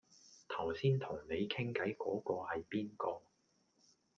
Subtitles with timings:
[0.49, 3.21] 頭先同你傾偈嗰嗰係邊個